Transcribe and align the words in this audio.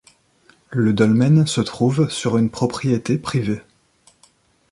Le 0.71 0.93
dolmen 0.93 1.45
se 1.45 1.61
trouve 1.61 2.09
sur 2.09 2.39
une 2.39 2.49
propriété 2.49 3.19
privée. 3.19 3.61